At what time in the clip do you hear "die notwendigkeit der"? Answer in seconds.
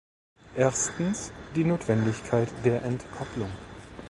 1.55-2.81